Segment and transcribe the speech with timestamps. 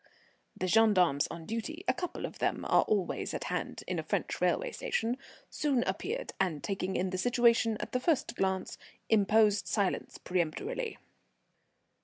[0.57, 4.41] The gendarmes on duty a couple of them are always at hand in a French
[4.41, 5.15] railway station
[5.51, 8.79] soon appeared, and, taking in the situation at the first glance,
[9.09, 10.97] imposed silence peremptorily.